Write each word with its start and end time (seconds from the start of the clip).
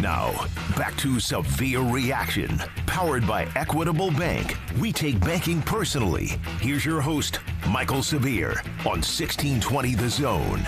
Now, 0.00 0.46
back 0.78 0.96
to 0.98 1.20
Severe 1.20 1.80
Reaction, 1.80 2.56
powered 2.86 3.26
by 3.26 3.46
Equitable 3.54 4.10
Bank. 4.10 4.56
We 4.78 4.92
take 4.92 5.20
banking 5.20 5.60
personally. 5.60 6.28
Here's 6.58 6.86
your 6.86 7.02
host, 7.02 7.40
Michael 7.68 8.02
Severe, 8.02 8.62
on 8.80 9.02
1620 9.02 9.94
The 9.96 10.08
Zone. 10.08 10.66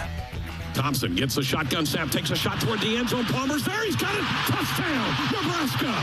Thompson 0.74 1.14
gets 1.14 1.34
the 1.34 1.42
shotgun 1.42 1.86
snap, 1.86 2.10
takes 2.10 2.30
a 2.30 2.36
shot 2.36 2.60
toward 2.60 2.80
the 2.80 2.94
end 2.96 3.08
zone. 3.08 3.24
Palmer's 3.24 3.64
there. 3.64 3.82
He's 3.84 3.96
got 3.96 4.14
it. 4.14 4.22
Touchdown, 4.22 5.10
Nebraska. 5.32 5.94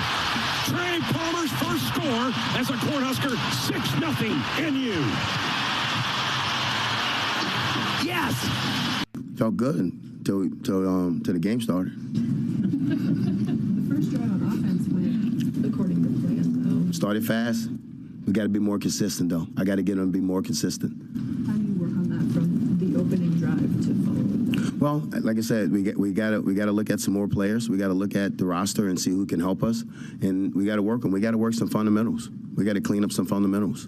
Trey 0.65 0.99
Palmer's 1.13 1.51
first 1.51 1.87
score 1.87 2.33
as 2.57 2.69
a 2.69 2.73
Cornhusker, 2.73 3.37
6 3.67 3.89
0 3.89 4.71
NU. 4.71 5.05
Yes. 8.03 8.33
Felt 9.37 9.55
good 9.55 9.91
till, 10.25 10.49
till, 10.63 10.87
um, 10.87 11.21
till 11.23 11.33
the 11.33 11.39
game 11.39 11.61
started. 11.61 11.93
The 12.89 13.95
first 13.95 14.11
drive 14.11 14.29
on 14.29 14.41
offense 14.43 14.87
went 14.89 15.65
according 15.65 16.03
to 16.03 16.09
plan, 16.27 16.85
though. 16.85 16.88
Started 16.99 17.25
fast. 17.25 17.69
We 18.27 18.33
got 18.33 18.43
to 18.43 18.49
be 18.49 18.59
more 18.59 18.77
consistent, 18.77 19.29
though. 19.29 19.47
I 19.57 19.63
got 19.63 19.77
to 19.77 19.81
get 19.81 19.95
them 19.95 20.07
to 20.07 20.11
be 20.11 20.19
more 20.19 20.41
consistent. 20.41 20.91
How 21.47 21.53
do 21.53 21.61
you 21.61 21.79
work 21.79 21.91
on 21.91 22.09
that 22.09 22.33
from 22.33 22.77
the 22.77 22.99
opening 22.99 23.39
drive 23.39 23.57
to 23.85 23.95
follow? 24.03 24.99
Well, 24.99 25.09
like 25.23 25.37
I 25.37 25.39
said, 25.39 25.71
we 25.71 25.81
get, 25.81 25.97
we 25.97 26.11
got 26.11 26.31
to 26.31 26.41
we 26.41 26.53
got 26.53 26.65
to 26.65 26.73
look 26.73 26.89
at 26.89 26.99
some 26.99 27.13
more 27.13 27.29
players. 27.29 27.69
We 27.69 27.77
got 27.77 27.87
to 27.87 27.93
look 27.93 28.17
at 28.17 28.37
the 28.37 28.43
roster 28.43 28.89
and 28.89 28.99
see 28.99 29.11
who 29.11 29.25
can 29.25 29.39
help 29.39 29.63
us, 29.63 29.85
and 30.21 30.53
we 30.53 30.65
got 30.65 30.75
to 30.75 30.81
work 30.81 30.99
them. 30.99 31.11
We 31.11 31.21
got 31.21 31.31
to 31.31 31.37
work 31.37 31.53
some 31.53 31.69
fundamentals. 31.69 32.29
We 32.57 32.65
got 32.65 32.73
to 32.73 32.81
clean 32.81 33.05
up 33.05 33.13
some 33.13 33.25
fundamentals. 33.25 33.87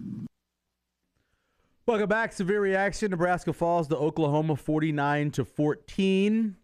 Welcome 1.86 2.08
back. 2.08 2.32
Severe 2.32 2.62
reaction. 2.62 3.12
Nebraska 3.12 3.52
falls 3.52 3.90
to 3.90 3.98
Oklahoma 3.98 4.56
49 4.56 5.32
to 5.32 5.44
14. 5.44 6.56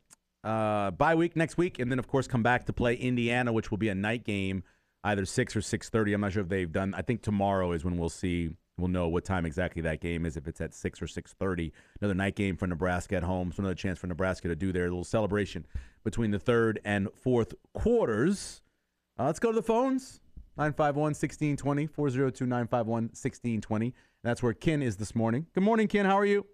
Uh, 0.46 0.92
bye 0.92 1.16
week 1.16 1.36
next 1.36 1.58
week, 1.58 1.80
and 1.80 1.92
then 1.92 2.00
of 2.00 2.08
course 2.08 2.26
come 2.26 2.42
back 2.42 2.68
to 2.68 2.72
play 2.72 2.94
Indiana, 2.94 3.52
which 3.52 3.70
will 3.70 3.78
be 3.78 3.90
a 3.90 3.96
night 3.96 4.24
game, 4.24 4.64
either 5.04 5.26
six 5.26 5.56
or 5.56 5.62
six 5.62 5.90
thirty. 5.90 6.14
I'm 6.14 6.22
not 6.22 6.34
sure 6.34 6.44
if 6.44 6.50
they've 6.50 6.72
done. 6.72 6.94
I 6.96 7.02
think 7.02 7.22
tomorrow 7.22 7.72
is 7.72 7.84
when 7.84 7.98
we'll 7.98 8.10
see. 8.10 8.52
We'll 8.80 8.90
know 8.90 9.08
what 9.08 9.26
time 9.26 9.48
exactly 9.48 9.82
that 9.82 10.02
game 10.02 10.24
is. 10.24 10.38
If 10.38 10.48
it's 10.48 10.62
at 10.62 10.74
six 10.74 11.02
or 11.02 11.08
six 11.08 11.34
thirty, 11.34 11.74
another 12.00 12.14
night 12.14 12.36
game 12.36 12.58
for 12.58 12.68
Nebraska 12.68 13.16
at 13.16 13.24
home. 13.24 13.52
So 13.52 13.62
another 13.62 13.76
chance 13.76 13.98
for 13.98 14.08
Nebraska 14.08 14.48
to 14.50 14.56
do 14.56 14.72
their 14.72 14.84
little 14.84 15.04
celebration 15.04 15.66
between 16.04 16.32
the 16.32 16.40
third 16.40 16.80
and 16.86 17.08
fourth 17.16 17.56
quarters. 17.74 18.62
Uh, 19.20 19.26
let's 19.26 19.40
go 19.40 19.52
to 19.52 19.56
the 19.56 19.64
phones. 19.64 20.22
951 20.58 21.04
1620 21.14 21.88
402 21.88 22.46
951 22.46 23.04
1620. 23.04 23.94
That's 24.24 24.42
where 24.42 24.54
Ken 24.54 24.82
is 24.82 24.98
this 24.98 25.16
morning. 25.16 25.46
Good 25.54 25.64
morning, 25.64 25.88
Ken. 25.88 26.06
How 26.06 26.18
are 26.18 26.26
you? 26.26 26.46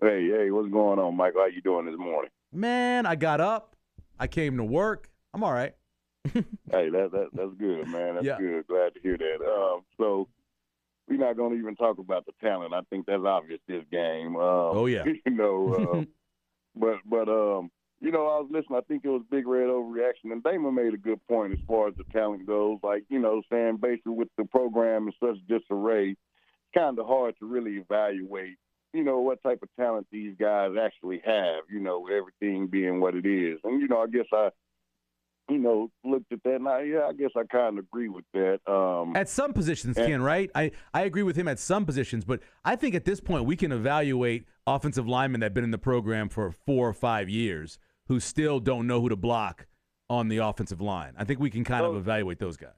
Hey, 0.00 0.28
hey, 0.28 0.50
what's 0.50 0.68
going 0.68 0.98
on, 0.98 1.16
Michael? 1.16 1.42
How 1.42 1.46
you 1.46 1.62
doing 1.62 1.86
this 1.86 1.96
morning? 1.96 2.30
Man, 2.52 3.06
I 3.06 3.14
got 3.14 3.40
up. 3.40 3.76
I 4.18 4.26
came 4.26 4.56
to 4.56 4.64
work. 4.64 5.08
I'm 5.32 5.42
all 5.42 5.52
right. 5.52 5.74
Hey, 6.70 6.88
that, 6.90 7.10
that 7.12 7.28
that's 7.32 7.54
good, 7.58 7.86
man. 7.88 8.14
That's 8.14 8.26
Yeah. 8.26 8.38
good. 8.38 8.66
Glad 8.66 8.94
to 8.94 9.00
hear 9.00 9.16
that. 9.16 9.44
Um, 9.46 9.82
so 9.98 10.28
we're 11.08 11.18
not 11.18 11.36
going 11.36 11.52
to 11.52 11.58
even 11.58 11.76
talk 11.76 11.98
about 11.98 12.24
the 12.26 12.32
talent. 12.40 12.72
I 12.74 12.80
think 12.90 13.06
that's 13.06 13.22
obvious 13.24 13.60
this 13.68 13.84
game. 13.92 14.36
Um, 14.36 14.42
Oh, 14.76 14.86
yeah. 14.86 15.04
you 15.26 15.32
know, 15.32 15.74
um, 15.92 16.08
but 16.76 16.96
but 17.04 17.28
um, 17.28 17.70
you 18.00 18.10
know, 18.10 18.26
I 18.26 18.40
was 18.40 18.48
listening. 18.50 18.78
I 18.78 18.82
think 18.82 19.04
it 19.04 19.08
was 19.10 19.22
Big 19.30 19.46
Red 19.46 19.68
overreaction, 19.68 20.32
and 20.32 20.42
Damon 20.42 20.74
made 20.74 20.94
a 20.94 20.98
good 20.98 21.24
point 21.28 21.52
as 21.52 21.58
far 21.66 21.88
as 21.88 21.94
the 21.96 22.04
talent 22.12 22.46
goes. 22.46 22.78
Like 22.82 23.04
you 23.08 23.18
know, 23.18 23.42
saying 23.50 23.76
basically 23.76 24.14
with 24.14 24.28
the 24.36 24.44
program 24.46 25.08
in 25.08 25.12
such 25.20 25.36
disarray, 25.46 26.10
it's 26.10 26.18
kind 26.74 26.98
of 26.98 27.06
hard 27.06 27.38
to 27.38 27.46
really 27.46 27.76
evaluate. 27.76 28.56
You 28.92 29.04
know 29.04 29.20
what 29.20 29.42
type 29.42 29.60
of 29.62 29.68
talent 29.78 30.06
these 30.10 30.34
guys 30.38 30.72
actually 30.80 31.20
have. 31.24 31.64
You 31.70 31.80
know, 31.80 32.08
everything 32.08 32.66
being 32.66 33.00
what 33.00 33.14
it 33.14 33.26
is, 33.26 33.60
and 33.64 33.80
you 33.80 33.88
know, 33.88 34.02
I 34.02 34.06
guess 34.06 34.26
I, 34.32 34.50
you 35.50 35.58
know, 35.58 35.90
looked 36.04 36.32
at 36.32 36.42
that 36.44 36.54
and 36.56 36.68
I, 36.68 36.82
yeah, 36.82 37.06
I 37.08 37.12
guess 37.12 37.30
I 37.36 37.42
kind 37.44 37.78
of 37.78 37.84
agree 37.84 38.08
with 38.08 38.24
that. 38.32 38.60
Um, 38.70 39.14
At 39.14 39.28
some 39.28 39.52
positions, 39.52 39.96
And- 39.98 40.06
Ken, 40.06 40.22
right? 40.22 40.50
I, 40.54 40.70
I 40.92 41.02
agree 41.02 41.22
with 41.22 41.36
him 41.36 41.48
at 41.48 41.58
some 41.58 41.84
positions, 41.84 42.24
but 42.24 42.40
I 42.64 42.76
think 42.76 42.94
at 42.94 43.04
this 43.04 43.20
point 43.20 43.44
we 43.44 43.56
can 43.56 43.70
evaluate 43.72 44.46
offensive 44.66 45.06
linemen 45.06 45.40
that 45.40 45.46
have 45.46 45.54
been 45.54 45.64
in 45.64 45.70
the 45.70 45.78
program 45.78 46.28
for 46.28 46.50
four 46.50 46.88
or 46.88 46.94
five 46.94 47.28
years 47.28 47.78
who 48.08 48.20
still 48.20 48.58
don't 48.60 48.86
know 48.86 49.00
who 49.00 49.08
to 49.10 49.16
block 49.16 49.66
on 50.08 50.28
the 50.28 50.38
offensive 50.38 50.80
line. 50.80 51.12
I 51.18 51.24
think 51.24 51.40
we 51.40 51.50
can 51.50 51.64
kind 51.64 51.84
of 51.84 51.94
Oh. 51.94 51.98
evaluate 51.98 52.38
those 52.38 52.56
guys. 52.56 52.72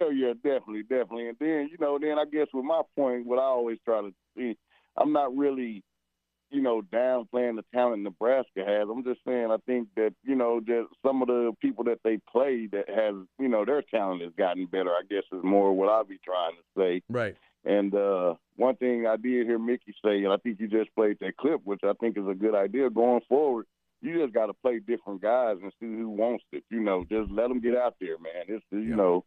Oh 0.00 0.10
yeah, 0.10 0.34
definitely, 0.34 0.82
definitely. 0.82 1.28
And 1.28 1.36
then 1.40 1.68
you 1.72 1.78
know, 1.80 1.98
then 1.98 2.18
I 2.18 2.24
guess 2.30 2.48
with 2.52 2.64
my 2.64 2.82
point, 2.96 3.26
what 3.26 3.38
I 3.38 3.42
always 3.44 3.78
try 3.84 4.02
to 4.02 4.12
see, 4.36 4.56
I'm 4.96 5.12
not 5.12 5.34
really, 5.34 5.82
you 6.50 6.62
know, 6.62 6.82
downplaying 6.92 7.56
the 7.56 7.64
talent 7.74 8.02
Nebraska 8.02 8.64
has. 8.64 8.88
I'm 8.90 9.02
just 9.04 9.20
saying 9.26 9.48
I 9.50 9.56
think 9.66 9.88
that 9.96 10.14
you 10.22 10.34
know 10.36 10.60
that 10.66 10.86
some 11.04 11.22
of 11.22 11.28
the 11.28 11.52
people 11.60 11.84
that 11.84 11.98
they 12.04 12.18
play 12.30 12.66
that 12.72 12.88
has 12.88 13.14
you 13.38 13.48
know 13.48 13.64
their 13.64 13.82
talent 13.82 14.22
has 14.22 14.32
gotten 14.38 14.66
better. 14.66 14.90
I 14.90 15.02
guess 15.08 15.24
is 15.32 15.42
more 15.42 15.72
what 15.72 15.88
I'll 15.88 16.04
be 16.04 16.18
trying 16.24 16.52
to 16.52 16.80
say. 16.80 17.02
Right. 17.08 17.36
And 17.64 17.92
uh, 17.94 18.34
one 18.54 18.76
thing 18.76 19.06
I 19.08 19.16
did 19.16 19.46
hear 19.46 19.58
Mickey 19.58 19.92
say, 20.04 20.22
and 20.22 20.32
I 20.32 20.36
think 20.36 20.60
you 20.60 20.68
just 20.68 20.94
played 20.94 21.18
that 21.20 21.36
clip, 21.36 21.62
which 21.64 21.80
I 21.82 21.94
think 21.98 22.16
is 22.16 22.26
a 22.28 22.34
good 22.34 22.54
idea 22.54 22.88
going 22.90 23.22
forward. 23.28 23.66
You 24.02 24.22
just 24.22 24.32
got 24.34 24.46
to 24.46 24.54
play 24.54 24.78
different 24.78 25.20
guys 25.20 25.56
and 25.60 25.72
see 25.80 25.86
who 25.86 26.08
wants 26.10 26.44
it. 26.52 26.62
You 26.70 26.80
know, 26.80 27.04
just 27.10 27.28
let 27.30 27.48
them 27.48 27.60
get 27.60 27.76
out 27.76 27.96
there, 28.00 28.18
man. 28.18 28.44
It's 28.46 28.64
you 28.70 28.80
Yeah. 28.80 28.94
know, 28.96 29.24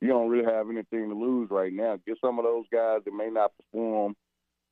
you 0.00 0.08
don't 0.08 0.30
really 0.30 0.50
have 0.50 0.70
anything 0.70 1.10
to 1.10 1.14
lose 1.14 1.50
right 1.50 1.72
now. 1.72 1.98
Get 2.06 2.16
some 2.24 2.38
of 2.38 2.44
those 2.44 2.64
guys 2.72 3.00
that 3.04 3.12
may 3.12 3.28
not 3.28 3.52
perform, 3.58 4.16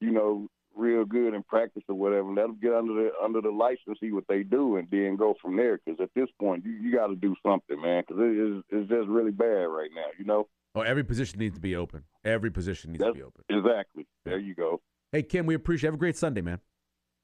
you 0.00 0.12
know, 0.12 0.49
real 0.76 1.04
good 1.04 1.34
in 1.34 1.42
practice 1.42 1.82
or 1.88 1.94
whatever. 1.94 2.28
Let 2.28 2.42
them 2.42 2.58
get 2.60 2.72
under 2.72 2.94
the 2.94 3.10
under 3.22 3.41
the 3.41 3.50
lights 3.50 3.82
and 3.86 3.97
see 4.00 4.12
what 4.12 4.25
they 4.28 4.42
do, 4.42 4.76
and 4.76 4.88
then 4.91 5.16
go 5.16 5.34
from 5.41 5.56
there. 5.56 5.78
Because 5.84 6.00
at 6.00 6.10
this 6.14 6.28
point, 6.38 6.64
you, 6.64 6.72
you 6.72 6.94
got 6.94 7.08
to 7.08 7.16
do 7.16 7.34
something, 7.44 7.81
man. 7.81 8.04
Because 8.06 8.22
it 8.22 8.36
is 8.36 8.62
it's 8.70 8.88
just 8.88 9.08
really 9.08 9.32
bad 9.32 9.47
right 9.47 9.91
now. 9.94 10.06
You 10.19 10.25
know. 10.25 10.48
Oh, 10.75 10.82
every 10.82 11.04
position 11.04 11.41
needs 11.41 11.56
to 11.56 11.60
be 11.60 11.75
open. 11.75 12.04
Every 12.25 12.50
position 12.50 12.92
needs 12.92 13.03
to 13.03 13.12
be 13.12 13.22
open. 13.22 13.42
Exactly. 13.48 14.06
There 14.25 14.38
you 14.38 14.54
go. 14.54 14.81
Hey, 15.10 15.25
Ken, 15.25 15.44
we 15.44 15.54
appreciate. 15.54 15.88
Have 15.88 15.94
a 15.94 15.98
great 15.98 16.16
Sunday, 16.16 16.42
man. 16.42 16.60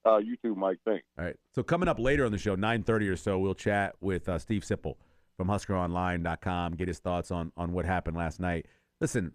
Uh, 0.04 0.18
you 0.18 0.36
too, 0.42 0.54
Mike. 0.54 0.78
Thanks. 0.84 1.04
All 1.18 1.24
right. 1.24 1.36
So 1.54 1.62
coming 1.62 1.88
up 1.88 1.98
later 1.98 2.24
on 2.24 2.32
the 2.32 2.38
show, 2.38 2.56
9:30 2.56 3.10
or 3.10 3.16
so, 3.16 3.38
we'll 3.38 3.54
chat 3.54 3.94
with 4.00 4.28
uh, 4.28 4.38
Steve 4.38 4.62
Sipple 4.62 4.94
from 5.36 5.48
HuskerOnline.com, 5.48 6.74
get 6.74 6.88
his 6.88 6.98
thoughts 6.98 7.30
on 7.30 7.52
on 7.56 7.72
what 7.72 7.84
happened 7.84 8.16
last 8.16 8.40
night. 8.40 8.66
Listen, 9.00 9.32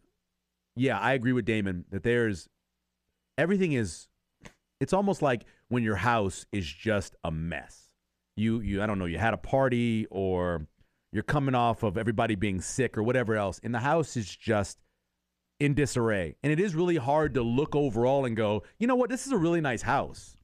yeah, 0.75 0.97
I 0.97 1.13
agree 1.13 1.33
with 1.33 1.45
Damon 1.45 1.85
that 1.91 2.03
there's 2.03 2.49
everything 3.41 3.73
is. 3.73 4.07
It's 4.79 4.93
almost 4.93 5.21
like 5.21 5.45
when 5.67 5.83
your 5.83 5.95
house 5.95 6.45
is 6.51 6.65
just 6.65 7.15
a 7.23 7.31
mess. 7.31 7.89
You 8.35 8.61
you 8.61 8.81
I 8.81 8.85
don't 8.85 8.99
know. 8.99 9.05
You 9.05 9.17
had 9.17 9.33
a 9.33 9.37
party 9.37 10.07
or 10.09 10.67
you're 11.11 11.23
coming 11.23 11.55
off 11.55 11.83
of 11.83 11.97
everybody 11.97 12.35
being 12.35 12.61
sick 12.61 12.97
or 12.97 13.03
whatever 13.03 13.35
else, 13.35 13.59
and 13.63 13.75
the 13.75 13.79
house 13.79 14.15
is 14.15 14.33
just 14.33 14.79
in 15.59 15.73
disarray. 15.73 16.35
And 16.41 16.51
it 16.51 16.59
is 16.59 16.73
really 16.73 16.95
hard 16.95 17.35
to 17.35 17.43
look 17.43 17.75
overall 17.75 18.25
and 18.25 18.35
go, 18.35 18.63
you 18.79 18.87
know 18.87 18.95
what, 18.95 19.09
this 19.09 19.27
is 19.27 19.31
a 19.31 19.37
really 19.37 19.61
nice 19.61 19.81
house 19.83 20.35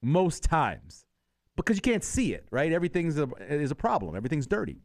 most 0.00 0.42
times 0.42 1.04
because 1.56 1.76
you 1.76 1.82
can't 1.82 2.04
see 2.04 2.32
it, 2.32 2.46
right? 2.50 2.72
Everything's 2.72 3.18
a, 3.18 3.28
is 3.50 3.70
a 3.70 3.74
problem. 3.74 4.16
Everything's 4.16 4.46
dirty. 4.46 4.80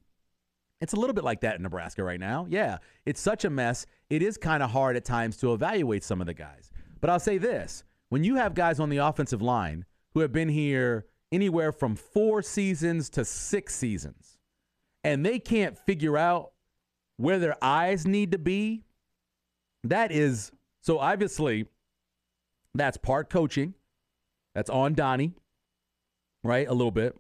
It's 0.82 0.92
a 0.92 0.98
little 0.98 1.14
bit 1.14 1.24
like 1.24 1.40
that 1.42 1.56
in 1.56 1.62
Nebraska 1.64 2.04
right 2.04 2.20
now. 2.20 2.46
Yeah, 2.50 2.80
it's 3.06 3.22
such 3.22 3.46
a 3.46 3.50
mess. 3.50 3.86
It 4.10 4.22
is 4.22 4.38
kind 4.38 4.62
of 4.62 4.72
hard 4.72 4.98
at 4.98 5.06
times 5.06 5.38
to 5.38 5.54
evaluate 5.54 6.04
some 6.04 6.20
of 6.20 6.28
the 6.28 6.34
guys. 6.34 6.73
But 7.04 7.10
I'll 7.10 7.20
say 7.20 7.38
this 7.38 7.84
when 8.08 8.24
you 8.24 8.38
have 8.38 8.54
guys 8.54 8.80
on 8.80 8.88
the 8.88 9.00
offensive 9.00 9.42
line 9.42 9.84
who 10.14 10.22
have 10.22 10.32
been 10.32 10.48
here 10.48 11.06
anywhere 11.34 11.74
from 11.74 11.98
four 11.98 12.42
seasons 12.42 13.10
to 13.10 13.26
six 13.26 13.76
seasons, 13.76 14.38
and 15.04 15.26
they 15.26 15.38
can't 15.38 15.78
figure 15.78 16.18
out 16.18 16.54
where 17.18 17.40
their 17.40 17.62
eyes 17.62 18.08
need 18.08 18.32
to 18.32 18.38
be, 18.38 18.86
that 19.84 20.14
is 20.14 20.54
so 20.80 20.98
obviously 20.98 21.66
that's 22.74 22.96
part 22.96 23.30
coaching. 23.30 23.74
That's 24.56 24.70
on 24.70 24.94
Donnie, 24.94 25.34
right? 26.42 26.70
A 26.70 26.74
little 26.74 26.90
bit. 26.90 27.18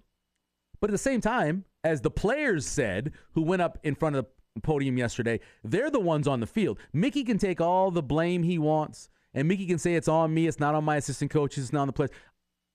But 0.79 0.91
at 0.91 0.93
the 0.93 0.97
same 0.97 1.19
time, 1.19 1.65
as 1.83 1.99
the 1.99 2.09
players 2.09 2.65
said, 2.65 3.11
who 3.33 3.41
went 3.41 3.61
up 3.61 3.79
in 3.83 3.95
front 3.95 4.15
of 4.15 4.27
the 4.55 4.61
podium 4.61 4.97
yesterday, 4.97 5.41
they're 5.61 5.91
the 5.91 5.99
ones 5.99 6.25
on 6.25 6.39
the 6.39 6.47
field. 6.47 6.79
Mickey 6.93 7.25
can 7.25 7.37
take 7.37 7.59
all 7.59 7.91
the 7.91 8.01
blame 8.01 8.43
he 8.43 8.57
wants, 8.57 9.09
and 9.33 9.47
Mickey 9.47 9.65
can 9.65 9.79
say 9.79 9.95
it's 9.95 10.07
on 10.07 10.33
me, 10.33 10.47
it's 10.47 10.59
not 10.59 10.75
on 10.75 10.83
my 10.83 10.97
assistant 10.97 11.31
coaches, 11.31 11.65
it's 11.65 11.73
not 11.73 11.81
on 11.81 11.87
the 11.87 11.93
players. 11.93 12.11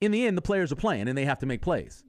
in 0.00 0.10
the 0.10 0.26
end, 0.26 0.37
the 0.37 0.43
players 0.43 0.72
are 0.72 0.76
playing 0.76 1.08
and 1.08 1.16
they 1.16 1.25
have 1.25 1.38
to 1.38 1.46
make 1.46 1.62
plays. 1.62 2.05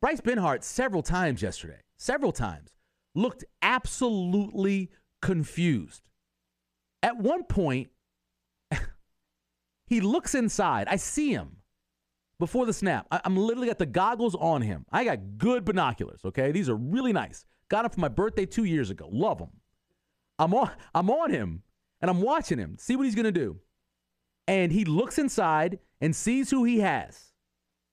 Bryce 0.00 0.20
Benhart, 0.20 0.64
several 0.64 1.02
times 1.02 1.42
yesterday, 1.42 1.80
several 1.98 2.32
times, 2.32 2.70
looked 3.14 3.44
absolutely 3.62 4.90
confused. 5.20 6.08
At 7.02 7.18
one 7.18 7.44
point, 7.44 7.90
he 9.86 10.00
looks 10.00 10.34
inside. 10.34 10.88
I 10.88 10.96
see 10.96 11.32
him 11.32 11.56
before 12.38 12.66
the 12.66 12.72
snap. 12.72 13.06
I, 13.10 13.20
am 13.24 13.36
literally 13.36 13.68
got 13.68 13.78
the 13.78 13.86
goggles 13.86 14.34
on 14.34 14.62
him. 14.62 14.86
I 14.90 15.04
got 15.04 15.38
good 15.38 15.64
binoculars, 15.64 16.20
okay? 16.24 16.50
These 16.52 16.68
are 16.68 16.76
really 16.76 17.12
nice. 17.12 17.44
Got 17.68 17.82
them 17.82 17.90
for 17.90 18.00
my 18.00 18.08
birthday 18.08 18.46
two 18.46 18.64
years 18.64 18.90
ago. 18.90 19.08
Love 19.12 19.38
them. 19.38 19.50
I'm 20.38 20.54
on, 20.54 20.70
I'm 20.94 21.10
on 21.10 21.30
him 21.30 21.62
and 22.00 22.10
I'm 22.10 22.22
watching 22.22 22.58
him, 22.58 22.76
see 22.78 22.96
what 22.96 23.04
he's 23.04 23.14
going 23.14 23.24
to 23.24 23.32
do. 23.32 23.58
And 24.50 24.72
he 24.72 24.84
looks 24.84 25.16
inside 25.16 25.78
and 26.00 26.14
sees 26.14 26.50
who 26.50 26.64
he 26.64 26.80
has. 26.80 27.30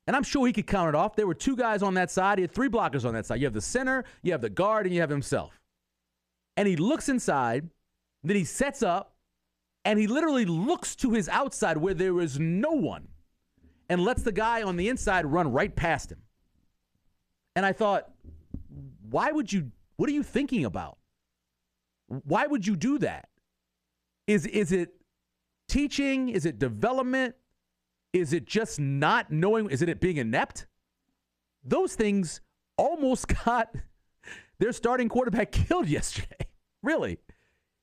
And 0.08 0.16
I'm 0.16 0.24
sure 0.24 0.48
he 0.48 0.54
could 0.54 0.66
count 0.66 0.90
it 0.90 0.96
off. 0.96 1.16
There 1.16 1.28
were 1.28 1.36
two 1.36 1.56
guys 1.56 1.84
on 1.84 1.94
that 1.94 2.10
side. 2.10 2.40
He 2.40 2.42
had 2.42 2.52
three 2.52 2.68
blockers 2.68 3.06
on 3.06 3.14
that 3.14 3.28
side. 3.28 3.40
You 3.40 3.46
have 3.46 3.54
the 3.54 3.62
center, 3.62 4.06
you 4.24 4.32
have 4.32 4.42
the 4.42 4.50
guard, 4.50 4.88
and 4.88 4.96
you 4.96 5.02
have 5.02 5.10
himself. 5.12 5.62
And 6.56 6.68
he 6.68 6.76
looks 6.76 7.10
inside, 7.10 7.70
then 8.24 8.36
he 8.36 8.44
sets 8.44 8.82
up, 8.82 9.14
and 9.86 10.00
he 10.00 10.08
literally 10.08 10.46
looks 10.46 10.96
to 10.96 11.12
his 11.12 11.30
outside 11.30 11.78
where 11.78 11.94
there 11.94 12.20
is 12.20 12.40
no 12.40 12.72
one 12.72 13.08
and 13.88 14.02
lets 14.02 14.24
the 14.24 14.32
guy 14.32 14.64
on 14.64 14.78
the 14.78 14.90
inside 14.90 15.28
run 15.28 15.52
right 15.52 15.76
past 15.76 16.12
him. 16.12 16.24
And 17.56 17.68
I 17.68 17.72
thought, 17.72 18.10
why 19.12 19.32
would 19.32 19.54
you, 19.54 19.72
what 19.98 20.10
are 20.10 20.14
you 20.14 20.24
thinking 20.24 20.66
about? 20.66 20.98
Why 22.08 22.48
would 22.48 22.66
you 22.66 22.76
do 22.76 22.98
that? 22.98 23.30
Is, 24.26 24.48
is 24.48 24.72
it 24.72 24.90
teaching? 25.68 26.30
Is 26.30 26.46
it 26.46 26.60
development? 26.60 27.36
Is 28.14 28.34
it 28.34 28.46
just 28.46 28.80
not 28.80 29.32
knowing? 29.32 29.70
Is 29.70 29.82
it 29.82 29.90
it 29.90 30.00
being 30.00 30.18
inept? 30.18 30.66
Those 31.64 31.96
things 31.96 32.42
almost 32.78 33.28
got 33.46 33.76
their 34.60 34.72
starting 34.72 35.10
quarterback 35.10 35.52
killed 35.68 35.88
yesterday. 35.88 36.48
really. 36.82 37.20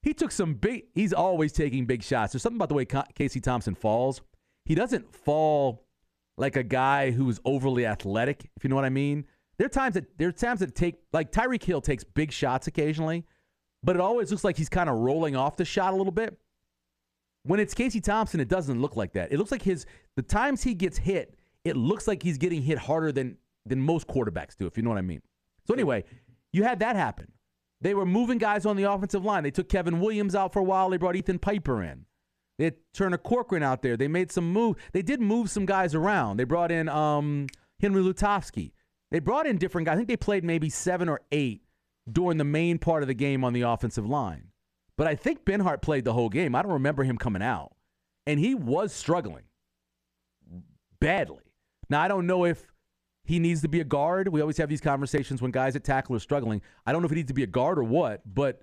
He 0.02 0.12
took 0.12 0.32
some 0.32 0.54
big, 0.54 0.84
he's 0.94 1.14
always 1.14 1.50
taking 1.50 1.86
big 1.86 2.02
shots. 2.02 2.32
There's 2.32 2.42
something 2.42 2.58
about 2.58 2.69
the 2.69 2.75
way 2.75 2.84
Casey 3.14 3.40
Thompson 3.40 3.75
falls. 3.75 4.20
He 4.66 4.75
doesn't 4.75 5.14
fall 5.14 5.86
like 6.36 6.56
a 6.56 6.62
guy 6.62 7.10
who's 7.10 7.40
overly 7.44 7.86
athletic, 7.86 8.50
if 8.54 8.64
you 8.64 8.69
know 8.69 8.76
what 8.76 8.84
I 8.84 8.90
mean. 8.90 9.25
There 9.56 9.66
are 9.66 9.70
times 9.70 9.94
that 9.94 10.19
there 10.19 10.28
are 10.28 10.32
times 10.32 10.60
that 10.60 10.75
take 10.75 10.96
like 11.12 11.32
Tyreek 11.32 11.62
Hill 11.62 11.81
takes 11.81 12.04
big 12.04 12.32
shots 12.32 12.66
occasionally, 12.66 13.25
but 13.82 13.96
it 13.96 14.00
always 14.00 14.31
looks 14.31 14.44
like 14.44 14.56
he's 14.56 14.69
kind 14.69 14.90
of 14.90 14.96
rolling 14.96 15.36
off 15.36 15.56
the 15.56 15.64
shot 15.64 15.94
a 15.94 15.96
little 15.96 16.12
bit. 16.12 16.36
When 17.44 17.61
it's 17.61 17.75
Casey 17.75 18.00
Thompson, 18.00 18.41
it 18.41 18.49
doesn't 18.49 18.81
look 18.81 18.96
like 18.96 19.12
that. 19.12 19.32
It 19.32 19.38
looks 19.38 19.52
like 19.52 19.62
his 19.62 19.87
the 20.17 20.23
times 20.23 20.62
he 20.62 20.75
gets 20.75 20.99
hit, 20.99 21.37
it 21.64 21.76
looks 21.76 22.08
like 22.08 22.23
he's 22.23 22.38
getting 22.38 22.62
hit 22.62 22.79
harder 22.79 23.12
than 23.12 23.37
than 23.67 23.81
most 23.81 24.06
quarterbacks 24.06 24.56
do, 24.56 24.67
if 24.67 24.76
you 24.76 24.82
know 24.82 24.91
what 24.91 24.99
I 24.99 25.02
mean. 25.02 25.23
So 25.67 25.75
anyway, 25.75 26.05
you 26.52 26.62
had 26.64 26.81
that 26.81 26.96
happen. 26.96 27.32
They 27.81 27.94
were 27.94 28.06
moving 28.06 28.38
guys 28.38 28.64
on 28.64 28.76
the 28.76 28.85
offensive 28.85 29.25
line. 29.25 29.43
They 29.43 29.50
took 29.50 29.69
Kevin 29.69 30.00
Williams 30.00 30.35
out 30.35 30.52
for 30.52 30.61
a 30.61 30.64
while. 30.64 30.88
They 30.88 30.96
brought 30.96 31.17
Ethan 31.17 31.38
Piper 31.38 31.82
in. 31.82 32.06
They 32.58 32.64
had 32.64 32.76
Turner 32.93 33.19
Corcoran 33.19 33.62
out 33.62 33.82
there. 33.82 33.96
They 33.96 34.08
made 34.08 34.31
some 34.31 34.52
move. 34.52 34.76
They 34.93 35.02
did 35.02 35.20
move 35.20 35.50
some 35.50 35.67
guys 35.67 35.94
around. 35.94 36.37
They 36.37 36.44
brought 36.44 36.70
in 36.70 36.88
um, 36.88 37.46
Henry 37.81 38.02
Lutovsky. 38.02 38.73
They 39.11 39.19
brought 39.19 39.46
in 39.46 39.58
different 39.58 39.87
guys. 39.87 39.94
I 39.94 39.96
think 39.96 40.08
they 40.08 40.17
played 40.17 40.44
maybe 40.44 40.70
seven 40.70 41.08
or 41.08 41.20
eight 41.32 41.62
during 42.11 42.38
the 42.38 42.44
main 42.44 42.79
part 42.79 43.02
of 43.02 43.08
the 43.08 43.14
game 43.14 43.44
on 43.44 43.52
the 43.52 43.62
offensive 43.62 44.06
line. 44.06 44.49
But 44.96 45.06
I 45.06 45.17
think 45.17 45.44
Benhart 45.44 45.82
played 45.82 46.05
the 46.05 46.12
whole 46.12 46.29
game. 46.29 46.55
I 46.55 46.62
don't 46.62 46.73
remember 46.73 47.05
him 47.05 47.19
coming 47.19 47.43
out. 47.43 47.73
And 48.26 48.38
he 48.38 48.55
was 48.55 48.93
struggling 48.93 49.44
badly. 51.00 51.43
Now, 51.91 52.00
I 52.00 52.08
don't 52.08 52.26
know 52.26 52.44
if 52.44 52.67
he 53.25 53.38
needs 53.38 53.62
to 53.62 53.69
be 53.69 53.81
a 53.81 53.85
guard. 53.85 54.29
We 54.29 54.41
always 54.41 54.56
have 54.58 54.69
these 54.69 54.81
conversations 54.81 55.43
when 55.43 55.50
guys 55.50 55.76
at 55.76 55.85
tackle 55.85 56.17
are 56.17 56.20
struggling. 56.20 56.62
I 56.87 56.93
don't 56.93 57.02
know 57.02 57.06
if 57.06 57.11
he 57.11 57.17
needs 57.17 57.29
to 57.29 57.35
be 57.35 57.43
a 57.43 57.49
guard 57.49 57.79
or 57.79 57.85
what, 57.85 58.23
but 58.25 58.62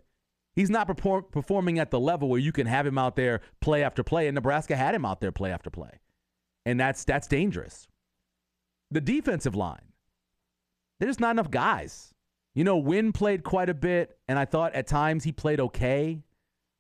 he's 0.55 0.69
not 0.69 0.87
perform- 0.87 1.25
performing 1.31 1.79
at 1.79 1.91
the 1.91 1.99
level 1.99 2.29
where 2.29 2.39
you 2.39 2.51
can 2.51 2.67
have 2.67 2.85
him 2.85 2.97
out 2.97 3.15
there 3.15 3.41
play 3.59 3.83
after 3.83 4.03
play. 4.03 4.27
And 4.27 4.35
Nebraska 4.35 4.75
had 4.75 4.95
him 4.95 5.05
out 5.05 5.21
there 5.21 5.31
play 5.31 5.51
after 5.51 5.69
play. 5.69 5.99
And 6.65 6.79
that's 6.79 7.03
that's 7.03 7.27
dangerous. 7.27 7.87
The 8.91 9.01
defensive 9.01 9.55
line, 9.55 9.93
there's 10.99 11.19
not 11.19 11.31
enough 11.31 11.49
guys. 11.49 12.13
You 12.53 12.63
know, 12.63 12.77
Wynn 12.77 13.13
played 13.13 13.43
quite 13.43 13.69
a 13.69 13.73
bit, 13.73 14.17
and 14.27 14.37
I 14.37 14.45
thought 14.45 14.73
at 14.75 14.87
times 14.87 15.23
he 15.23 15.31
played 15.31 15.59
okay. 15.59 16.19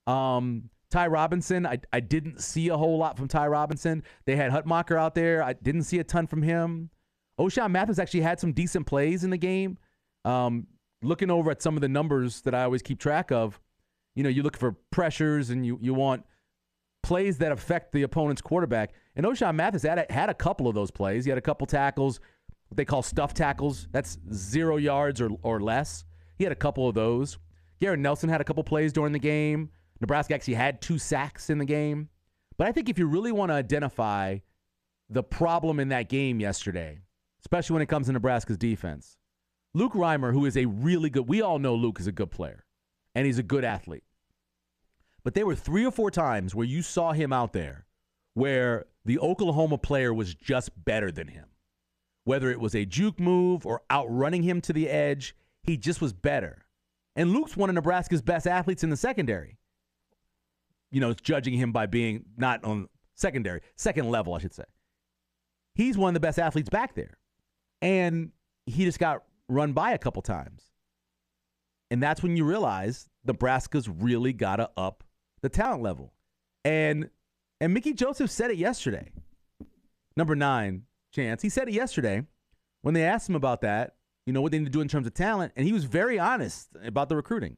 Um, 0.05 0.69
Ty 0.89 1.07
Robinson, 1.07 1.65
I, 1.65 1.79
I 1.93 2.01
didn't 2.01 2.41
see 2.41 2.67
a 2.67 2.77
whole 2.77 2.97
lot 2.97 3.17
from 3.17 3.29
Ty 3.29 3.47
Robinson. 3.47 4.03
They 4.25 4.35
had 4.35 4.51
Hutmacher 4.51 4.99
out 4.99 5.15
there. 5.15 5.41
I 5.41 5.53
didn't 5.53 5.83
see 5.83 5.99
a 5.99 6.03
ton 6.03 6.27
from 6.27 6.41
him. 6.41 6.89
Ochaun 7.39 7.71
Mathis 7.71 7.97
actually 7.97 8.21
had 8.21 8.39
some 8.39 8.51
decent 8.51 8.85
plays 8.85 9.23
in 9.23 9.29
the 9.29 9.37
game. 9.37 9.77
Um, 10.25 10.67
looking 11.01 11.31
over 11.31 11.49
at 11.49 11.61
some 11.61 11.75
of 11.75 11.81
the 11.81 11.87
numbers 11.87 12.41
that 12.41 12.53
I 12.53 12.63
always 12.63 12.81
keep 12.81 12.99
track 12.99 13.31
of, 13.31 13.59
you 14.15 14.23
know, 14.23 14.29
you 14.29 14.43
look 14.43 14.57
for 14.57 14.73
pressures 14.91 15.49
and 15.49 15.65
you, 15.65 15.79
you 15.81 15.93
want 15.93 16.25
plays 17.03 17.37
that 17.39 17.51
affect 17.51 17.93
the 17.93 18.03
opponent's 18.03 18.41
quarterback. 18.41 18.91
And 19.15 19.25
Ochaun 19.25 19.55
Mathis 19.55 19.83
had 19.83 19.97
a, 19.97 20.13
had 20.13 20.29
a 20.29 20.33
couple 20.33 20.67
of 20.67 20.75
those 20.75 20.91
plays. 20.91 21.25
He 21.25 21.29
had 21.29 21.37
a 21.37 21.41
couple 21.41 21.65
tackles, 21.65 22.19
what 22.71 22.77
they 22.77 22.85
call 22.85 23.03
stuff 23.03 23.33
tackles. 23.33 23.89
That's 23.91 24.17
zero 24.31 24.77
yards 24.77 25.19
or, 25.19 25.31
or 25.43 25.59
less. 25.59 26.05
He 26.37 26.45
had 26.45 26.53
a 26.53 26.55
couple 26.55 26.87
of 26.87 26.95
those. 26.95 27.37
Garrett 27.81 27.99
Nelson 27.99 28.29
had 28.29 28.39
a 28.39 28.45
couple 28.45 28.63
plays 28.63 28.93
during 28.93 29.11
the 29.11 29.19
game. 29.19 29.69
Nebraska 29.99 30.33
actually 30.33 30.53
had 30.53 30.81
two 30.81 30.97
sacks 30.97 31.49
in 31.49 31.57
the 31.57 31.65
game. 31.65 32.07
But 32.57 32.67
I 32.67 32.71
think 32.71 32.87
if 32.87 32.97
you 32.97 33.07
really 33.07 33.33
want 33.33 33.49
to 33.49 33.55
identify 33.55 34.37
the 35.09 35.21
problem 35.21 35.81
in 35.81 35.89
that 35.89 36.07
game 36.07 36.39
yesterday, 36.39 36.99
especially 37.41 37.73
when 37.73 37.81
it 37.81 37.89
comes 37.89 38.07
to 38.07 38.13
Nebraska's 38.13 38.57
defense, 38.57 39.17
Luke 39.73 39.93
Reimer, 39.93 40.31
who 40.31 40.45
is 40.45 40.55
a 40.55 40.65
really 40.65 41.09
good, 41.09 41.27
we 41.27 41.41
all 41.41 41.59
know 41.59 41.75
Luke 41.75 41.99
is 41.99 42.07
a 42.07 42.13
good 42.13 42.31
player 42.31 42.65
and 43.13 43.25
he's 43.25 43.37
a 43.37 43.43
good 43.43 43.65
athlete. 43.65 44.05
But 45.25 45.33
there 45.33 45.45
were 45.45 45.55
three 45.55 45.85
or 45.85 45.91
four 45.91 46.09
times 46.09 46.55
where 46.55 46.65
you 46.65 46.81
saw 46.81 47.11
him 47.11 47.33
out 47.33 47.51
there 47.51 47.85
where 48.33 48.85
the 49.03 49.19
Oklahoma 49.19 49.77
player 49.77 50.13
was 50.13 50.33
just 50.33 50.71
better 50.85 51.11
than 51.11 51.27
him. 51.27 51.47
Whether 52.23 52.51
it 52.51 52.59
was 52.59 52.75
a 52.75 52.85
juke 52.85 53.19
move 53.19 53.65
or 53.65 53.81
outrunning 53.91 54.43
him 54.43 54.61
to 54.61 54.73
the 54.73 54.89
edge, 54.89 55.35
he 55.63 55.77
just 55.77 56.01
was 56.01 56.13
better. 56.13 56.65
And 57.15 57.31
Luke's 57.31 57.57
one 57.57 57.69
of 57.69 57.75
Nebraska's 57.75 58.21
best 58.21 58.47
athletes 58.47 58.83
in 58.83 58.89
the 58.89 58.97
secondary 58.97 59.57
you 60.91 60.99
know, 60.99 61.13
judging 61.13 61.53
him 61.53 61.71
by 61.71 61.85
being 61.85 62.25
not 62.37 62.63
on 62.63 62.87
secondary, 63.15 63.61
second 63.75 64.09
level, 64.09 64.33
I 64.35 64.39
should 64.39 64.53
say. 64.53 64.65
He's 65.73 65.97
one 65.97 66.09
of 66.09 66.13
the 66.13 66.19
best 66.19 66.37
athletes 66.37 66.69
back 66.69 66.95
there. 66.95 67.17
And 67.81 68.31
he 68.65 68.83
just 68.83 68.99
got 68.99 69.23
run 69.47 69.73
by 69.73 69.93
a 69.93 69.97
couple 69.97 70.21
times. 70.21 70.63
And 71.89 72.03
that's 72.03 72.21
when 72.21 72.37
you 72.37 72.45
realize 72.45 73.09
Nebraska's 73.25 73.89
really 73.89 74.33
got 74.33 74.57
to 74.57 74.69
up 74.77 75.03
the 75.41 75.49
talent 75.49 75.81
level. 75.81 76.13
And 76.63 77.09
and 77.59 77.73
Mickey 77.73 77.93
Joseph 77.93 78.29
said 78.29 78.51
it 78.51 78.57
yesterday. 78.57 79.11
Number 80.17 80.35
9, 80.35 80.83
Chance. 81.11 81.41
He 81.41 81.49
said 81.49 81.67
it 81.67 81.73
yesterday 81.73 82.25
when 82.81 82.93
they 82.93 83.03
asked 83.03 83.29
him 83.29 83.35
about 83.35 83.61
that, 83.61 83.95
you 84.25 84.33
know, 84.33 84.41
what 84.41 84.51
they 84.51 84.59
need 84.59 84.65
to 84.65 84.71
do 84.71 84.81
in 84.81 84.87
terms 84.87 85.07
of 85.07 85.13
talent, 85.13 85.51
and 85.55 85.65
he 85.65 85.73
was 85.73 85.83
very 85.83 86.17
honest 86.19 86.69
about 86.83 87.09
the 87.09 87.15
recruiting. 87.15 87.57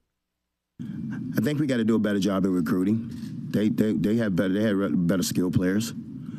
I 0.82 1.42
think 1.42 1.60
we 1.60 1.68
got 1.68 1.78
to 1.78 1.84
do 1.84 1.96
a 1.96 2.00
better 2.00 2.20
job 2.20 2.46
at 2.46 2.52
recruiting. 2.52 3.10
They 3.52 3.70
they 3.70 3.94
they 3.94 4.16
have 4.18 4.36
better 4.36 4.54
they 4.54 4.64
have 4.64 5.08
better 5.08 5.24
skill 5.24 5.52
players. 5.52 5.94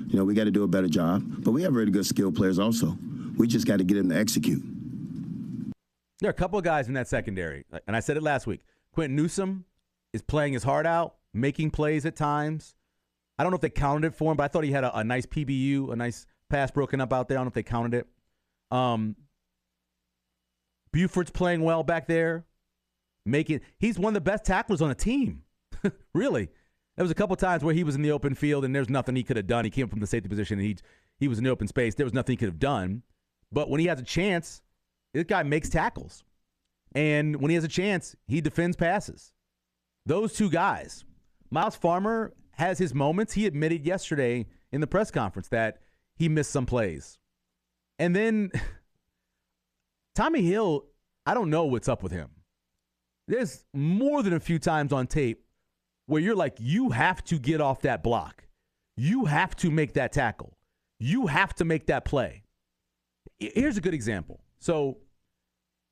You 0.09 0.19
know, 0.19 0.25
we 0.25 0.35
got 0.35 0.45
to 0.45 0.51
do 0.51 0.63
a 0.63 0.69
better 0.69 0.89
job. 0.89 1.23
But 1.45 1.53
we 1.53 1.63
have 1.63 1.75
really 1.75 1.91
good 1.91 2.07
skill 2.07 2.31
players 2.31 2.59
also. 2.59 2.97
We 3.37 3.47
just 3.47 3.67
got 3.67 3.79
to 3.79 3.85
get 3.85 3.95
them 3.95 4.11
to 4.11 4.17
execute. 4.17 4.63
There 6.21 6.29
are 6.29 6.31
a 6.31 6.35
couple 6.35 6.59
of 6.59 6.65
guys 6.65 6.89
in 6.89 6.95
that 6.95 7.09
secondary, 7.09 7.65
and 7.87 7.97
I 7.97 8.01
said 8.01 8.17
it 8.17 8.23
last 8.23 8.47
week. 8.47 8.61
Quinton 8.93 9.17
Newsome 9.17 9.65
is 10.13 10.23
playing 10.23 10.53
his 10.53 10.63
heart 10.63 10.87
out, 10.87 11.17
making 11.33 11.71
plays 11.71 12.07
at 12.07 12.17
times. 12.17 12.75
I 13.37 13.43
don't 13.43 13.51
know 13.51 13.57
if 13.57 13.63
they 13.63 13.71
counted 13.71 14.07
it 14.07 14.15
for 14.15 14.31
him, 14.31 14.37
but 14.37 14.45
I 14.45 14.49
thought 14.49 14.63
he 14.63 14.71
had 14.71 14.85
a, 14.85 14.99
a 14.99 15.05
nice 15.05 15.27
PBU, 15.27 15.93
a 15.93 15.97
nice 15.97 16.27
pass 16.51 16.71
broken 16.71 17.01
up 17.01 17.13
out 17.13 17.29
there. 17.29 17.37
I 17.37 17.41
don't 17.41 17.47
know 17.47 17.49
if 17.49 17.55
they 17.55 17.63
counted 17.63 17.95
it. 17.95 18.07
Um, 18.71 19.17
Buford's 20.93 21.31
playing 21.31 21.63
well 21.63 21.83
back 21.83 22.07
there 22.07 22.45
making 23.27 23.61
he's 23.79 23.99
one 23.99 24.11
of 24.11 24.15
the 24.15 24.31
best 24.31 24.45
tacklers 24.45 24.83
on 24.83 24.89
the 24.89 24.95
team. 24.95 25.43
really. 26.15 26.49
There 26.97 27.03
was 27.05 27.11
a 27.11 27.17
couple 27.17 27.35
times 27.35 27.65
where 27.65 27.75
he 27.75 27.83
was 27.83 27.97
in 27.97 28.03
the 28.03 28.13
open 28.13 28.35
field 28.35 28.65
and 28.65 28.75
there's 28.75 28.89
nothing 28.89 29.17
he 29.17 29.25
could 29.25 29.37
have 29.37 29.47
done. 29.47 29.65
He 29.65 29.71
came 29.71 29.89
from 29.89 30.01
the 30.01 30.07
safety 30.07 30.29
position 30.29 30.59
and 30.59 30.67
he 30.67 30.77
he 31.19 31.29
was 31.29 31.39
in 31.39 31.45
the 31.45 31.51
open 31.51 31.69
space. 31.69 31.95
There 31.95 32.07
was 32.07 32.13
nothing 32.13 32.35
he 32.35 32.37
could 32.37 32.49
have 32.49 32.59
done. 32.59 33.03
But 33.53 33.71
when 33.71 33.81
he 33.81 33.87
has 33.87 34.01
a 34.01 34.05
chance, 34.05 34.63
this 35.13 35.25
guy 35.25 35.43
makes 35.45 35.69
tackles. 35.69 36.25
And 36.95 37.37
when 37.37 37.51
he 37.51 37.55
has 37.55 37.65
a 37.65 37.69
chance, 37.69 38.17
he 38.27 38.41
defends 38.41 38.77
passes. 38.77 39.33
Those 40.07 40.35
two 40.35 40.51
guys. 40.51 41.05
Myles 41.51 41.77
Farmer 41.77 42.33
has 42.53 42.79
his 42.79 42.95
moments. 42.95 43.33
He 43.33 43.47
admitted 43.47 43.87
yesterday 43.87 44.47
in 44.73 44.81
the 44.81 44.87
press 44.87 45.11
conference 45.11 45.49
that 45.49 45.79
he 46.17 46.29
missed 46.29 46.51
some 46.51 46.67
plays. 46.67 47.19
And 47.99 48.15
then 48.15 48.51
Tommy 50.15 50.43
Hill, 50.43 50.85
I 51.27 51.35
don't 51.35 51.51
know 51.51 51.65
what's 51.65 51.89
up 51.89 52.03
with 52.03 52.13
him 52.13 52.31
there's 53.27 53.65
more 53.73 54.23
than 54.23 54.33
a 54.35 54.41
few 54.41 54.59
times 54.59 54.93
on 54.93 55.07
tape 55.07 55.45
where 56.07 56.21
you're 56.21 56.37
like, 56.37 56.57
you 56.59 56.91
have 56.91 57.25
to 57.25 57.39
get 57.39 57.61
off 57.61 57.81
that 57.83 58.03
block. 58.03 58.45
You 58.97 59.25
have 59.25 59.57
to 59.57 59.71
make 59.71 59.95
that 59.95 60.13
tackle. 60.13 60.57
you 61.01 61.27
have 61.27 61.53
to 61.55 61.65
make 61.65 61.87
that 61.87 62.05
play. 62.05 62.45
Here's 63.39 63.77
a 63.77 63.81
good 63.81 63.95
example. 63.95 64.41
So 64.59 64.99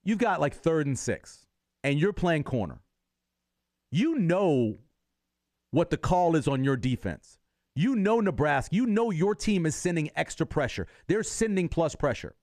you've 0.05 0.19
got 0.19 0.41
like 0.41 0.55
third 0.55 0.87
and 0.87 0.99
six, 0.99 1.45
and 1.83 1.99
you're 1.99 2.13
playing 2.13 2.45
corner. 2.45 2.81
You 3.91 4.19
know 4.19 4.79
what 5.71 5.91
the 5.91 5.97
call 5.97 6.37
is 6.37 6.47
on 6.47 6.63
your 6.65 6.77
defense. 6.77 7.39
You 7.75 7.97
know 7.97 8.21
Nebraska. 8.21 8.75
You 8.75 8.87
know 8.87 9.11
your 9.11 9.35
team 9.35 9.67
is 9.67 9.75
sending 9.75 10.11
extra 10.17 10.47
pressure. 10.47 10.87
They're 11.07 11.23
sending 11.23 11.69
plus 11.69 11.95
pressure. 11.95 12.35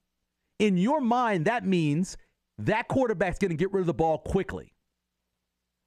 In 0.57 0.77
your 0.77 1.01
mind, 1.01 1.45
that 1.45 1.65
means 1.65 2.17
that 2.57 2.87
quarterback's 2.87 3.39
going 3.39 3.51
to 3.51 3.57
get 3.57 3.71
rid 3.71 3.81
of 3.81 3.87
the 3.87 3.93
ball 3.93 4.17
quickly. 4.17 4.73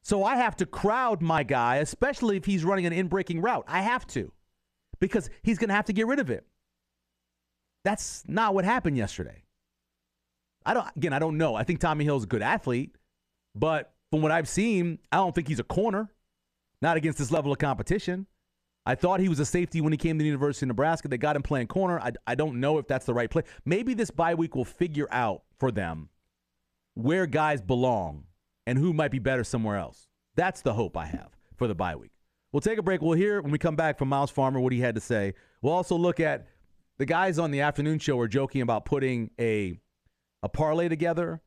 So 0.02 0.24
I 0.24 0.36
have 0.36 0.56
to 0.56 0.66
crowd 0.66 1.22
my 1.22 1.42
guy, 1.42 1.76
especially 1.76 2.36
if 2.36 2.44
he's 2.44 2.64
running 2.64 2.86
an 2.86 2.92
in 2.92 3.08
breaking 3.08 3.40
route. 3.40 3.64
I 3.68 3.82
have 3.82 4.06
to 4.08 4.32
because 5.00 5.30
he's 5.42 5.58
going 5.58 5.68
to 5.68 5.74
have 5.74 5.84
to 5.86 5.92
get 5.92 6.06
rid 6.06 6.18
of 6.18 6.30
it. 6.30 6.46
That's 7.84 8.24
not 8.26 8.54
what 8.54 8.64
happened 8.64 8.96
yesterday. 8.96 9.42
I 10.64 10.74
don't 10.74 10.86
again, 10.96 11.12
I 11.12 11.18
don't 11.18 11.36
know. 11.36 11.56
I 11.56 11.64
think 11.64 11.80
Tommy 11.80 12.04
Hill's 12.04 12.24
a 12.24 12.28
good 12.28 12.42
athlete, 12.42 12.94
but 13.54 13.92
from 14.10 14.22
what 14.22 14.30
I've 14.30 14.48
seen, 14.48 15.00
I 15.10 15.16
don't 15.16 15.34
think 15.34 15.48
he's 15.48 15.58
a 15.58 15.64
corner. 15.64 16.08
Not 16.80 16.96
against 16.96 17.18
this 17.18 17.30
level 17.30 17.52
of 17.52 17.58
competition. 17.58 18.26
I 18.84 18.94
thought 18.94 19.20
he 19.20 19.28
was 19.28 19.38
a 19.38 19.46
safety 19.46 19.80
when 19.80 19.92
he 19.92 19.96
came 19.96 20.18
to 20.18 20.22
the 20.22 20.28
University 20.28 20.64
of 20.64 20.68
Nebraska. 20.68 21.08
They 21.08 21.18
got 21.18 21.36
him 21.36 21.42
playing 21.42 21.68
corner. 21.68 22.00
I, 22.00 22.12
I 22.26 22.34
don't 22.34 22.58
know 22.58 22.78
if 22.78 22.88
that's 22.88 23.06
the 23.06 23.14
right 23.14 23.30
play. 23.30 23.42
Maybe 23.64 23.94
this 23.94 24.10
bye 24.10 24.34
week 24.34 24.56
will 24.56 24.64
figure 24.64 25.06
out 25.10 25.42
for 25.58 25.70
them 25.70 26.08
where 26.94 27.26
guys 27.26 27.60
belong 27.60 28.24
and 28.66 28.78
who 28.78 28.92
might 28.92 29.10
be 29.10 29.18
better 29.18 29.44
somewhere 29.44 29.76
else. 29.76 30.08
That's 30.34 30.62
the 30.62 30.74
hope 30.74 30.96
I 30.96 31.06
have 31.06 31.30
for 31.56 31.68
the 31.68 31.74
bye 31.74 31.94
week. 31.94 32.10
We'll 32.52 32.60
take 32.60 32.78
a 32.78 32.82
break. 32.82 33.00
We'll 33.00 33.16
hear 33.16 33.40
when 33.40 33.52
we 33.52 33.58
come 33.58 33.76
back 33.76 33.98
from 33.98 34.08
Myles 34.08 34.30
Farmer 34.30 34.60
what 34.60 34.72
he 34.72 34.80
had 34.80 34.94
to 34.96 35.00
say. 35.00 35.34
We'll 35.62 35.72
also 35.72 35.96
look 35.96 36.20
at 36.20 36.46
the 36.98 37.06
guys 37.06 37.38
on 37.38 37.50
the 37.50 37.60
afternoon 37.60 37.98
show 37.98 38.16
were 38.16 38.28
joking 38.28 38.62
about 38.62 38.84
putting 38.84 39.30
a 39.40 39.78
a 40.42 40.48
parlay 40.48 40.88
together 40.88 41.40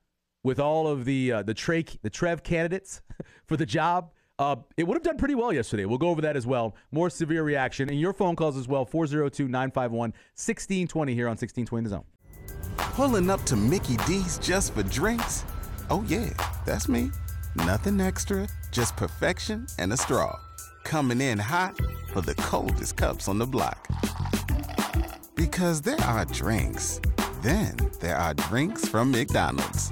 with 0.44 0.60
all 0.60 0.88
of 0.88 1.06
the 1.06 1.32
uh, 1.32 1.44
the 1.44 1.54
Trey 1.54 1.86
the 2.01 2.10
Trev 2.10 2.44
candidates 2.44 3.01
for 3.46 3.58
the 3.58 3.65
job. 3.65 4.12
Uh, 4.38 4.58
it 4.75 4.84
would 4.86 4.96
have 4.96 5.04
done 5.04 5.18
pretty 5.18 5.36
well 5.36 5.54
yesterday. 5.54 5.86
We'll 5.86 5.98
go 5.98 6.10
over 6.10 6.22
that 6.22 6.36
as 6.36 6.46
well. 6.46 6.75
More 6.92 7.10
severe 7.10 7.44
reaction 7.44 7.89
and 7.89 8.00
your 8.00 8.13
phone 8.13 8.36
calls 8.36 8.58
as 8.58 8.68
well 8.68 8.86
402 8.86 9.48
951 9.48 10.10
1620 10.10 11.13
here 11.13 11.27
on 11.27 11.32
1620 11.32 11.84
The 11.84 11.89
Zone. 11.89 12.04
Pulling 12.77 13.30
up 13.30 13.44
to 13.44 13.56
Mickey 13.56 13.98
D's 14.06 14.38
just 14.39 14.74
for 14.74 14.84
drinks? 14.84 15.46
Oh, 15.89 16.04
yeah, 16.08 16.30
that's 16.65 16.88
me. 16.89 17.12
Nothing 17.56 18.01
extra, 18.01 18.48
just 18.72 18.96
perfection 18.98 19.68
and 19.80 19.94
a 19.94 19.98
straw. 19.98 20.38
Coming 20.84 21.22
in 21.22 21.38
hot 21.38 21.80
for 22.12 22.22
the 22.22 22.36
coldest 22.36 22.98
cups 22.98 23.27
on 23.27 23.38
the 23.38 23.46
block. 23.46 23.88
Because 25.36 25.82
there 25.82 26.00
are 26.01 26.25
drinks, 26.25 27.00
then 27.42 27.75
there 28.01 28.18
are 28.18 28.34
drinks 28.34 28.88
from 28.88 29.12
McDonald's. 29.12 29.92